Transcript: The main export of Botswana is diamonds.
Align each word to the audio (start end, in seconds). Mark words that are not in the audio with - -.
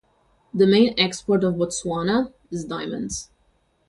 The 0.51 0.65
main 0.65 0.95
export 0.97 1.43
of 1.43 1.53
Botswana 1.57 2.33
is 2.49 2.65
diamonds. 2.65 3.29